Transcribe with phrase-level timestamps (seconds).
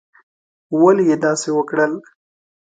[0.81, 1.93] ولي یې داسي وکړل؟